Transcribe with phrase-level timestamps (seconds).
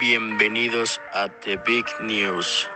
[0.00, 2.66] Bienvenidos a The Big News.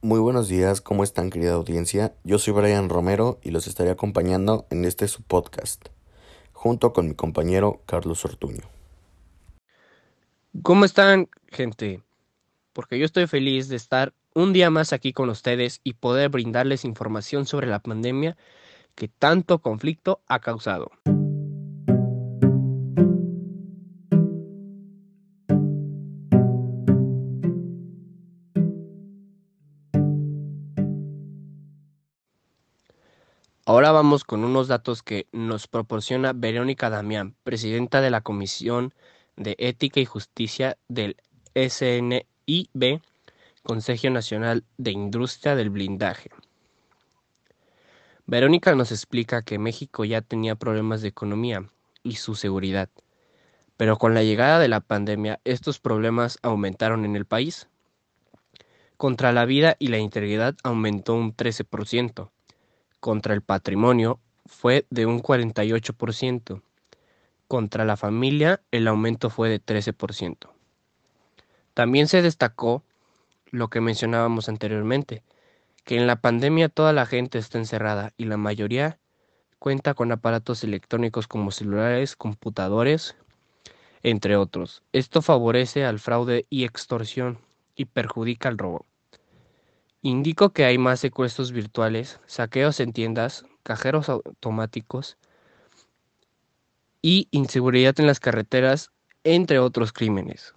[0.00, 2.14] Muy buenos días, ¿cómo están querida audiencia?
[2.24, 5.86] Yo soy Brian Romero y los estaré acompañando en este su podcast,
[6.52, 8.64] junto con mi compañero Carlos Ortuño.
[10.62, 12.02] ¿Cómo están, gente?
[12.72, 16.84] Porque yo estoy feliz de estar un día más aquí con ustedes y poder brindarles
[16.84, 18.36] información sobre la pandemia
[18.98, 20.90] que tanto conflicto ha causado.
[33.64, 38.94] Ahora vamos con unos datos que nos proporciona Verónica Damián, presidenta de la Comisión
[39.36, 41.18] de Ética y Justicia del
[41.54, 43.00] SNIB,
[43.62, 46.30] Consejo Nacional de Industria del Blindaje.
[48.30, 51.64] Verónica nos explica que México ya tenía problemas de economía
[52.02, 52.90] y su seguridad,
[53.78, 57.68] pero con la llegada de la pandemia estos problemas aumentaron en el país.
[58.98, 62.28] Contra la vida y la integridad aumentó un 13%,
[63.00, 66.60] contra el patrimonio fue de un 48%,
[67.46, 70.50] contra la familia el aumento fue de 13%.
[71.72, 72.82] También se destacó
[73.46, 75.22] lo que mencionábamos anteriormente,
[75.88, 78.98] que en la pandemia toda la gente está encerrada y la mayoría
[79.58, 83.16] cuenta con aparatos electrónicos como celulares, computadores,
[84.02, 84.82] entre otros.
[84.92, 87.38] Esto favorece al fraude y extorsión
[87.74, 88.84] y perjudica al robo.
[90.02, 95.16] Indico que hay más secuestros virtuales, saqueos en tiendas, cajeros automáticos
[97.00, 98.90] y inseguridad en las carreteras,
[99.24, 100.52] entre otros crímenes.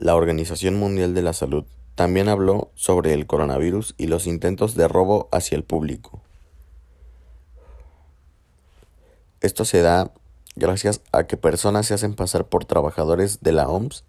[0.00, 1.64] La Organización Mundial de la Salud
[1.96, 6.22] también habló sobre el coronavirus y los intentos de robo hacia el público.
[9.40, 10.12] Esto se da
[10.54, 14.04] gracias a que personas se hacen pasar por trabajadores de la OMS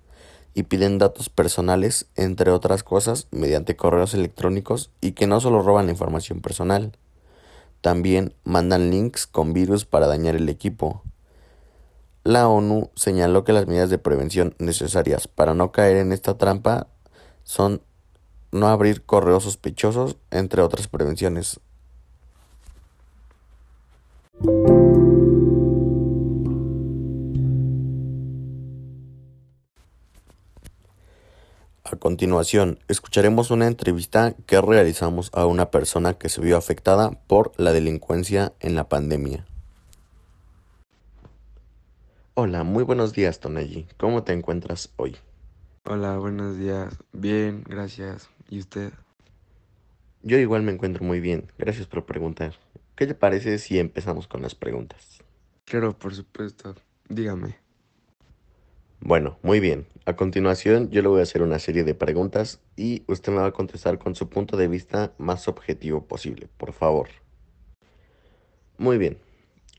[0.54, 5.90] y piden datos personales, entre otras cosas, mediante correos electrónicos y que no solo roban
[5.90, 6.92] información personal,
[7.82, 11.02] también mandan links con virus para dañar el equipo,
[12.24, 16.88] la ONU señaló que las medidas de prevención necesarias para no caer en esta trampa
[17.44, 17.82] son
[18.52, 21.60] no abrir correos sospechosos, entre otras prevenciones.
[31.84, 37.52] A continuación, escucharemos una entrevista que realizamos a una persona que se vio afectada por
[37.58, 39.49] la delincuencia en la pandemia.
[42.42, 43.86] Hola, muy buenos días, Tonayi.
[43.98, 45.18] ¿Cómo te encuentras hoy?
[45.84, 46.98] Hola, buenos días.
[47.12, 48.30] Bien, gracias.
[48.50, 48.94] ¿Y usted?
[50.24, 51.52] Yo igual me encuentro muy bien.
[51.58, 52.54] Gracias por preguntar.
[52.96, 55.22] ¿Qué te parece si empezamos con las preguntas?
[55.66, 56.76] Claro, por supuesto.
[57.10, 57.58] Dígame.
[59.02, 59.86] Bueno, muy bien.
[60.06, 63.48] A continuación yo le voy a hacer una serie de preguntas y usted me va
[63.48, 67.10] a contestar con su punto de vista más objetivo posible, por favor.
[68.78, 69.18] Muy bien.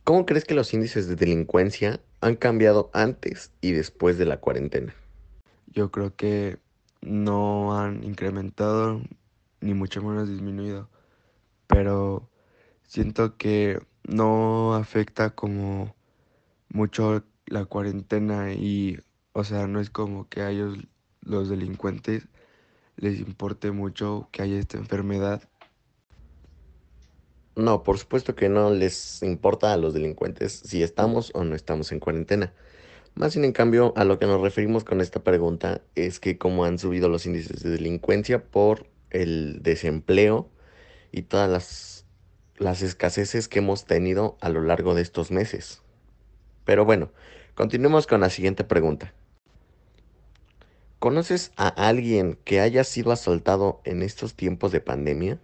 [0.05, 4.95] ¿Cómo crees que los índices de delincuencia han cambiado antes y después de la cuarentena?
[5.67, 6.59] Yo creo que
[7.01, 9.01] no han incrementado
[9.61, 10.89] ni mucho menos disminuido,
[11.67, 12.29] pero
[12.83, 15.95] siento que no afecta como
[16.69, 18.99] mucho la cuarentena y,
[19.33, 20.79] o sea, no es como que a ellos,
[21.23, 22.29] los delincuentes,
[22.97, 25.50] les importe mucho que haya esta enfermedad
[27.61, 31.93] no, por supuesto que no les importa a los delincuentes si estamos o no estamos
[31.93, 32.53] en cuarentena.
[33.15, 36.65] Más sin en cambio, a lo que nos referimos con esta pregunta es que como
[36.65, 40.49] han subido los índices de delincuencia por el desempleo
[41.13, 42.07] y todas las,
[42.57, 45.83] las escaseces que hemos tenido a lo largo de estos meses.
[46.65, 47.11] Pero bueno,
[47.55, 49.13] continuemos con la siguiente pregunta.
[51.01, 55.41] ¿Conoces a alguien que haya sido asaltado en estos tiempos de pandemia?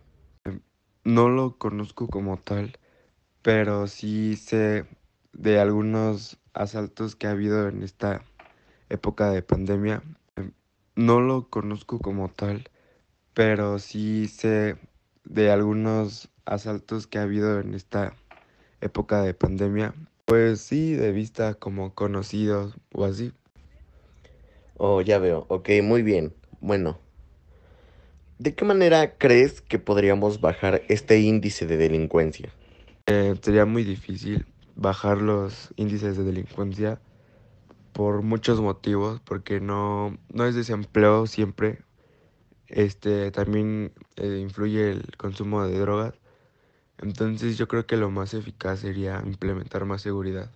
[1.06, 2.78] No lo conozco como tal,
[3.42, 4.86] pero sí sé
[5.32, 8.24] de algunos asaltos que ha habido en esta
[8.88, 10.02] época de pandemia.
[10.96, 12.70] No lo conozco como tal,
[13.34, 14.78] pero sí sé
[15.24, 18.16] de algunos asaltos que ha habido en esta
[18.80, 19.94] época de pandemia.
[20.26, 23.32] Pues sí, de vista como conocidos o así.
[24.78, 25.46] Oh, ya veo.
[25.48, 26.34] Ok, muy bien.
[26.60, 26.98] Bueno,
[28.38, 32.50] ¿De qué manera crees que podríamos bajar este índice de delincuencia?
[33.06, 37.00] Eh, sería muy difícil bajar los índices de delincuencia
[37.92, 41.80] por muchos motivos, porque no, no es desempleo siempre.
[42.68, 46.14] Este también eh, influye el consumo de drogas.
[46.98, 50.50] Entonces yo creo que lo más eficaz sería implementar más seguridad.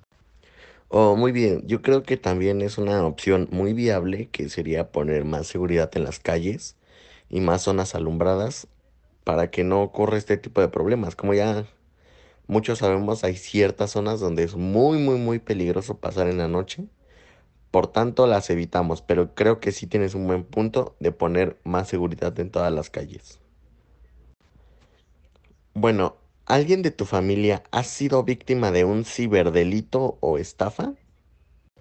[0.89, 5.25] Oh, muy bien, yo creo que también es una opción muy viable que sería poner
[5.25, 6.77] más seguridad en las calles
[7.31, 8.67] y más zonas alumbradas
[9.25, 11.15] para que no ocurra este tipo de problemas.
[11.17, 11.65] Como ya
[12.47, 16.85] muchos sabemos, hay ciertas zonas donde es muy, muy, muy peligroso pasar en la noche.
[17.71, 21.89] Por tanto, las evitamos, pero creo que sí tienes un buen punto de poner más
[21.89, 23.39] seguridad en todas las calles.
[25.75, 26.17] Bueno,
[26.47, 30.95] ¿alguien de tu familia ha sido víctima de un ciberdelito o estafa?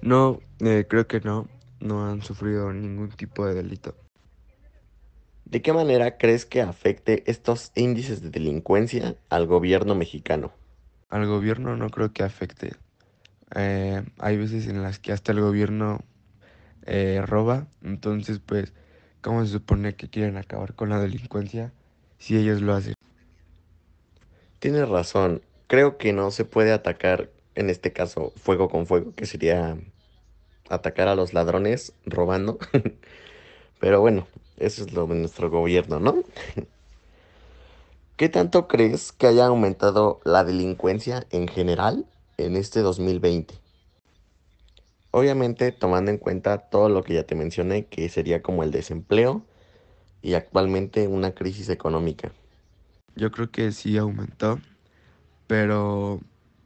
[0.02, 1.48] No, eh, creo que no.
[1.80, 3.95] No han sufrido ningún tipo de delito.
[5.50, 10.54] ¿De qué manera crees que afecte estos índices de delincuencia al gobierno mexicano?
[11.10, 12.74] Al gobierno no creo que afecte.
[13.56, 16.01] Eh, hay veces en las que hasta el gobierno
[16.86, 18.74] eh, roba, entonces pues,
[19.22, 21.74] ¿cómo se supone que quieren acabar con la delincuencia
[22.19, 22.94] si ellos lo hacen?
[24.60, 29.25] Tienes razón, creo que no se puede atacar, en este caso, fuego con fuego, que
[29.25, 29.80] sería
[30.69, 32.60] atacar a los ladrones robando.
[33.80, 34.28] Pero bueno,
[34.60, 36.24] eso es lo de nuestro gobierno, ¿no?
[38.18, 42.06] ¿Qué tanto crees que haya aumentado la delincuencia en general
[42.38, 43.54] en este 2020?
[45.12, 49.44] Obviamente tomando en cuenta todo lo que ya te mencioné, que sería como el desempleo
[50.22, 52.32] y actualmente una crisis económica.
[53.16, 54.60] Yo creo que sí aumentó,
[55.48, 56.20] pero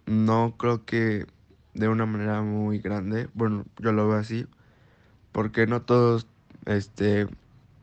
[0.06, 1.25] no creo que
[1.74, 3.30] de una manera muy grande.
[3.34, 4.48] Bueno, yo lo veo así,
[5.31, 6.28] porque no todos
[6.66, 7.28] este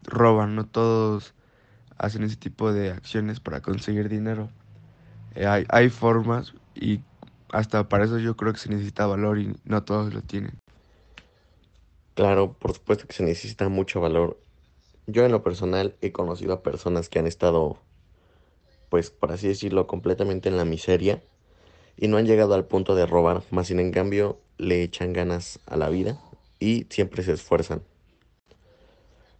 [0.05, 1.35] roban, no todos
[1.99, 4.51] hacen ese tipo de acciones para conseguir dinero.
[5.35, 7.03] Eh, hay, hay formas y
[7.53, 10.61] hasta para eso yo creo que se necesita valor y no todos lo tienen.
[12.15, 14.41] Claro, por supuesto que se necesita mucho valor.
[15.07, 17.79] Yo en lo personal he conocido a personas que han estado,
[18.89, 21.23] pues por así decirlo, completamente en la miseria
[21.97, 25.61] y no han llegado al punto de robar, más sin en cambio le echan ganas
[25.67, 26.21] a la vida
[26.61, 27.83] y siempre se esfuerzan.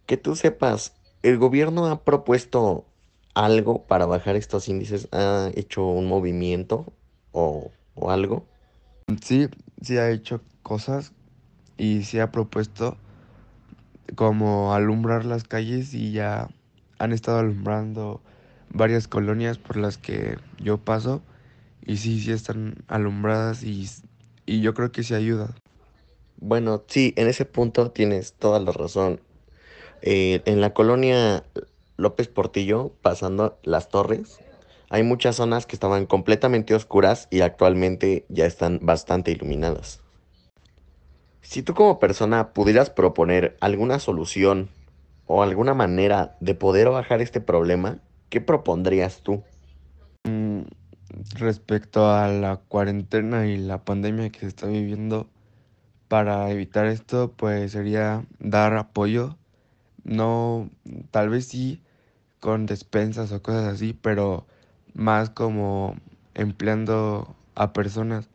[0.05, 0.93] Que tú sepas,
[1.23, 2.85] ¿el gobierno ha propuesto
[3.33, 5.07] algo para bajar estos índices?
[5.11, 6.85] ¿Ha hecho un movimiento
[7.31, 8.45] o, o algo?
[9.23, 9.47] Sí,
[9.81, 11.13] sí ha hecho cosas
[11.77, 12.97] y sí ha propuesto
[14.15, 16.49] como alumbrar las calles y ya
[16.99, 18.21] han estado alumbrando
[18.69, 21.21] varias colonias por las que yo paso
[21.85, 23.89] y sí, sí están alumbradas y,
[24.45, 25.55] y yo creo que sí ayuda.
[26.37, 29.21] Bueno, sí, en ese punto tienes toda la razón.
[30.01, 31.43] Eh, en la colonia
[31.97, 34.39] López Portillo, pasando las torres,
[34.89, 40.01] hay muchas zonas que estaban completamente oscuras y actualmente ya están bastante iluminadas.
[41.41, 44.69] Si tú como persona pudieras proponer alguna solución
[45.27, 47.99] o alguna manera de poder bajar este problema,
[48.29, 49.43] ¿qué propondrías tú?
[50.23, 50.61] Mm,
[51.35, 55.27] respecto a la cuarentena y la pandemia que se está viviendo,
[56.07, 59.37] para evitar esto, pues sería dar apoyo.
[60.03, 60.69] No,
[61.11, 61.81] tal vez sí
[62.39, 64.47] con despensas o cosas así, pero
[64.93, 65.95] más como
[66.35, 68.29] empleando a personas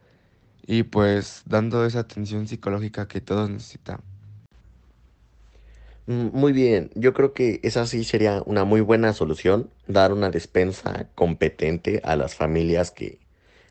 [0.66, 4.00] y pues dando esa atención psicológica que todos necesitan.
[6.06, 10.30] Mm, Muy bien, yo creo que esa sí sería una muy buena solución, dar una
[10.30, 13.18] despensa competente a las familias que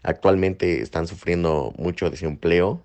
[0.03, 2.83] actualmente están sufriendo mucho desempleo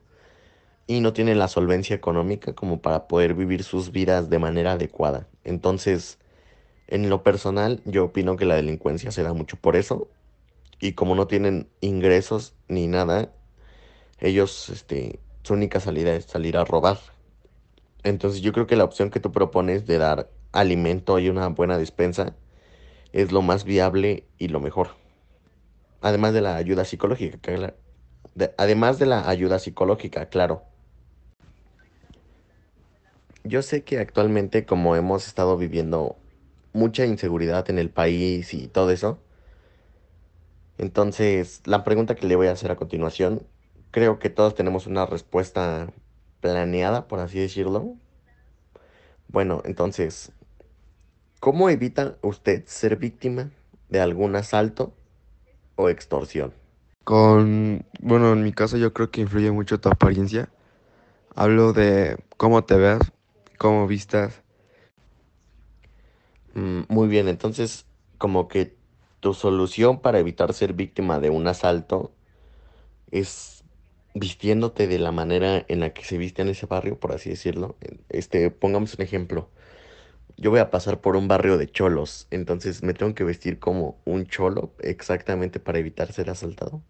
[0.91, 5.29] y no tienen la solvencia económica como para poder vivir sus vidas de manera adecuada.
[5.45, 6.19] Entonces,
[6.89, 10.09] en lo personal, yo opino que la delincuencia se da mucho por eso
[10.81, 13.33] y como no tienen ingresos ni nada,
[14.21, 16.99] ellos, este, su única salida es salir a robar.
[18.03, 21.79] Entonces yo creo que la opción que tú propones de dar alimento y una buena
[21.79, 22.37] despensa
[23.13, 24.91] es lo más viable y lo mejor.
[26.03, 27.75] Además de la ayuda psicológica, cla-
[28.35, 30.65] de- además de la ayuda psicológica, claro.
[33.51, 36.17] Yo sé que actualmente como hemos estado viviendo
[36.73, 39.19] mucha inseguridad en el país y todo eso,
[40.79, 43.43] entonces la pregunta que le voy a hacer a continuación,
[43.91, 45.93] creo que todos tenemos una respuesta
[46.41, 47.97] planeada, por así decirlo.
[49.27, 50.31] Bueno, entonces,
[51.41, 53.51] ¿cómo evita usted ser víctima
[53.89, 54.95] de algún asalto
[55.75, 56.55] o extorsión?
[57.03, 60.49] Con, bueno, en mi caso yo creo que influye mucho tu apariencia.
[61.35, 63.01] Hablo de cómo te veas,
[63.61, 64.43] cómo vistas.
[66.55, 67.85] Mm, muy bien, entonces,
[68.17, 68.75] como que
[69.21, 72.11] tu solución para evitar ser víctima de un asalto
[73.11, 73.63] es
[74.15, 77.77] vistiéndote de la manera en la que se viste en ese barrio, por así decirlo.
[78.09, 79.51] Este, pongamos un ejemplo.
[80.39, 84.01] Yo voy a pasar por un barrio de cholos, entonces me tengo que vestir como
[84.07, 86.81] un cholo exactamente para evitar ser asaltado.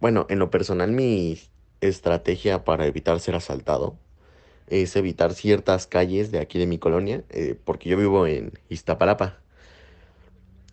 [0.00, 1.38] Bueno, en lo personal mi
[1.80, 3.96] estrategia para evitar ser asaltado
[4.68, 9.38] es evitar ciertas calles de aquí de mi colonia, eh, porque yo vivo en Iztapalapa.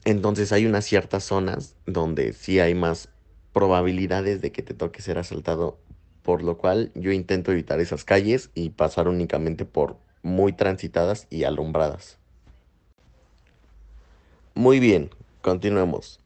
[0.06, 3.10] Entonces hay unas ciertas zonas donde sí hay más
[3.54, 5.78] probabilidades de que te toque ser asaltado,
[6.24, 11.44] por lo cual yo intento evitar esas calles y pasar únicamente por muy transitadas y
[11.44, 12.18] alumbradas.
[14.54, 15.10] Muy bien,
[15.42, 16.21] continuemos.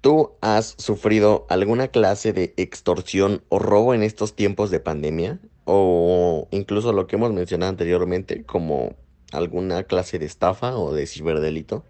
[0.00, 5.40] ¿Tú has sufrido alguna clase de extorsión o robo en estos tiempos de pandemia?
[5.66, 8.96] O incluso lo que hemos mencionado anteriormente, como
[9.30, 11.84] alguna clase de estafa o de ciberdelito?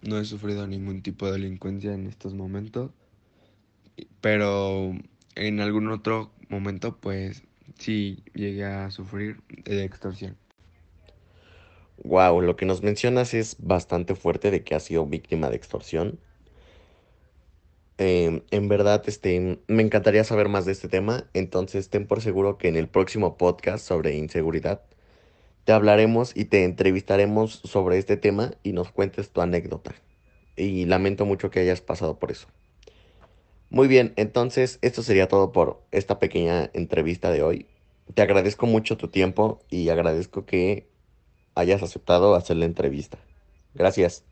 [0.00, 2.90] No he sufrido ningún tipo de delincuencia en estos momentos,
[4.22, 4.94] pero
[5.34, 7.42] en algún otro momento pues
[7.78, 10.38] sí llegué a sufrir de extorsión.
[12.02, 16.18] Wow, lo que nos mencionas es bastante fuerte de que has sido víctima de extorsión.
[18.02, 22.56] Em, en verdad, este, me encantaría saber más de este tema, entonces ten por seguro
[22.56, 24.80] que en el próximo podcast sobre inseguridad
[25.64, 29.94] te hablaremos y te entrevistaremos sobre este tema y nos cuentes tu anécdota.
[30.56, 32.48] Y lamento mucho que hayas pasado por eso.
[33.68, 37.66] Muy bien, entonces esto sería todo por esta pequeña entrevista de hoy.
[38.14, 40.88] Te agradezco mucho tu tiempo y agradezco que
[41.54, 43.18] hayas aceptado hacer la entrevista.
[43.74, 44.24] Gracias.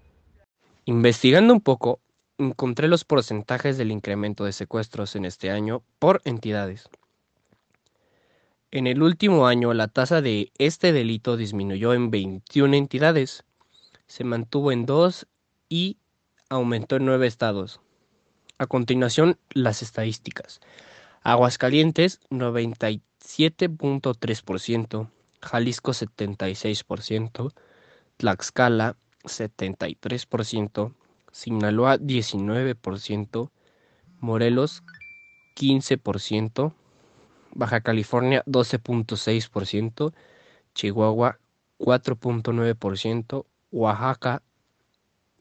[0.87, 2.01] Investigando un poco,
[2.39, 6.89] encontré los porcentajes del incremento de secuestros en este año por entidades.
[8.71, 13.45] En el último año la tasa de este delito disminuyó en 21 entidades,
[14.07, 15.27] se mantuvo en 2
[15.69, 15.99] y
[16.49, 17.81] aumentó en 9 estados.
[18.59, 20.61] A continuación, las estadísticas.
[21.23, 27.53] Aguascalientes 97.3%, Jalisco 76%,
[28.17, 30.95] Tlaxcala 73%,
[31.33, 33.51] Sinaloa 19%,
[34.21, 34.83] Morelos
[35.57, 36.73] 15%,
[37.55, 40.13] Baja California 12.6%,
[40.75, 41.39] Chihuahua
[41.79, 44.43] 4.9%, Oaxaca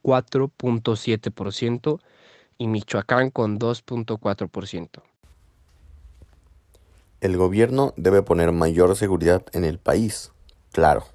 [0.03, 1.99] 4.7%
[2.57, 5.01] y Michoacán con 2.4%.
[7.19, 10.31] El gobierno debe poner mayor seguridad en el país,
[10.71, 11.05] claro,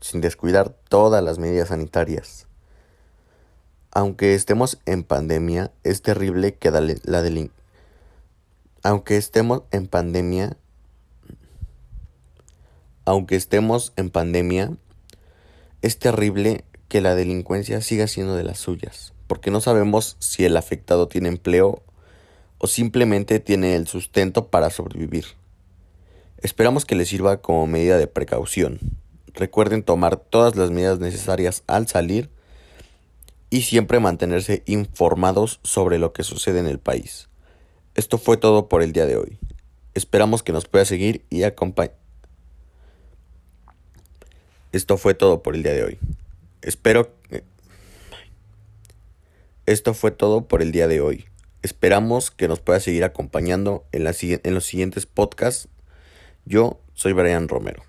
[0.00, 2.49] sin descuidar todas las medidas sanitarias.
[3.92, 7.50] Aunque estemos en pandemia, es terrible que la delin
[8.82, 10.56] aunque estemos en pandemia,
[13.04, 14.72] aunque estemos en pandemia,
[15.82, 20.56] es terrible que la delincuencia siga siendo de las suyas, porque no sabemos si el
[20.56, 21.82] afectado tiene empleo
[22.58, 25.26] o simplemente tiene el sustento para sobrevivir.
[26.38, 28.78] Esperamos que les sirva como medida de precaución.
[29.34, 32.30] Recuerden tomar todas las medidas necesarias al salir
[33.50, 37.28] y siempre mantenerse informados sobre lo que sucede en el país.
[37.94, 39.38] Esto fue todo por el día de hoy.
[39.94, 41.96] Esperamos que nos pueda seguir y acompañar.
[44.72, 45.98] Esto fue todo por el día de hoy.
[46.62, 47.12] Espero...
[49.66, 51.26] Esto fue todo por el día de hoy.
[51.62, 55.68] Esperamos que nos pueda seguir acompañando en, en los siguientes podcasts.
[56.44, 57.82] Yo soy Brian Romero.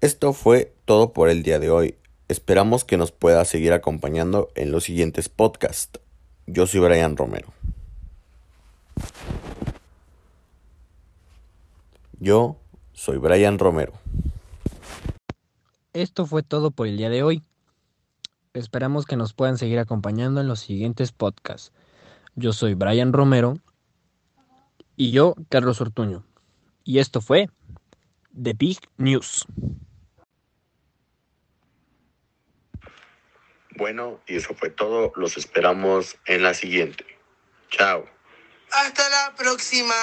[0.00, 1.94] Esto fue todo por el día de hoy.
[2.28, 5.98] Esperamos que nos pueda seguir acompañando en los siguientes podcasts.
[6.46, 7.48] Yo soy Brian Romero.
[12.20, 12.58] Yo
[12.92, 13.94] soy Brian Romero.
[15.94, 17.42] Esto fue todo por el día de hoy.
[18.52, 21.72] Esperamos que nos puedan seguir acompañando en los siguientes podcasts.
[22.34, 23.54] Yo soy Brian Romero
[24.94, 26.22] y yo, Carlos Ortuño.
[26.84, 27.48] Y esto fue
[28.34, 29.46] The Big News.
[33.76, 35.12] Bueno, y eso fue todo.
[35.16, 37.04] Los esperamos en la siguiente.
[37.70, 38.08] Chao.
[38.70, 39.94] Hasta la próxima.